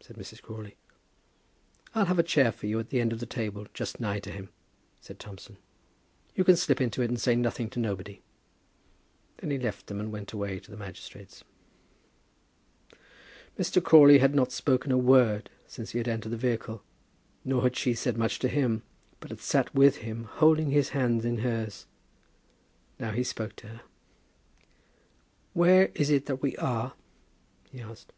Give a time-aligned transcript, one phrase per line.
[0.00, 0.40] said Mrs.
[0.40, 0.76] Crawley.
[1.94, 4.30] "I'll have a chair for you at the end of the table, just nigh to
[4.32, 4.48] him,"
[5.02, 5.58] said Thompson.
[6.34, 8.22] "You can slip into it and say nothing to nobody."
[9.36, 11.44] Then he left them and went away to the magistrates.
[13.58, 13.84] Mr.
[13.84, 16.82] Crawley had not spoken a word since he had entered the vehicle.
[17.44, 18.84] Nor had she said much to him,
[19.20, 21.84] but had sat with him holding his hand in hers.
[22.98, 23.80] Now he spoke to her,
[25.52, 26.94] "Where is it that we are?"
[27.70, 28.14] he asked.